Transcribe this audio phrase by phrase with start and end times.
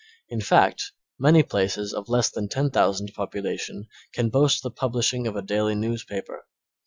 [0.29, 5.43] In fact, many places of less than 10,000 population can boast the publishing of a
[5.43, 6.47] daily newspaper.